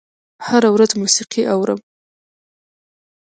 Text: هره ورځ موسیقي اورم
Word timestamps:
هره 0.45 0.69
ورځ 0.75 0.91
موسیقي 1.01 1.43
اورم 1.53 1.79